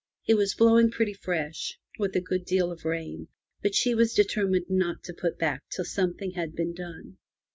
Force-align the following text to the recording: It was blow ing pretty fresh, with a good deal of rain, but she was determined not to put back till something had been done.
It 0.27 0.33
was 0.33 0.55
blow 0.55 0.79
ing 0.79 0.89
pretty 0.89 1.13
fresh, 1.13 1.77
with 1.99 2.15
a 2.15 2.21
good 2.21 2.43
deal 2.43 2.71
of 2.71 2.85
rain, 2.85 3.27
but 3.61 3.75
she 3.75 3.93
was 3.93 4.15
determined 4.15 4.65
not 4.67 5.03
to 5.03 5.13
put 5.13 5.37
back 5.37 5.61
till 5.69 5.85
something 5.85 6.31
had 6.31 6.55
been 6.55 6.73
done. 6.73 7.17